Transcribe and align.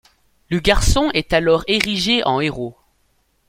Le 0.49 0.57
garçon 0.57 1.11
est 1.13 1.31
alors 1.31 1.63
érigé 1.67 2.23
en 2.25 2.41
héros. 2.41 2.75